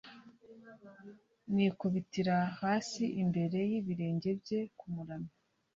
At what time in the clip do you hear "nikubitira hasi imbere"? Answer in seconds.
1.53-3.59